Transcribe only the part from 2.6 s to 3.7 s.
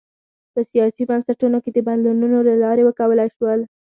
لارې وکولای شول.